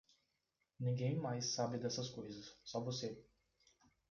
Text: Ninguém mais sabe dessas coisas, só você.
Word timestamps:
Ninguém 0.79 1.15
mais 1.15 1.53
sabe 1.53 1.77
dessas 1.77 2.09
coisas, 2.09 2.57
só 2.63 2.83
você. 2.83 3.23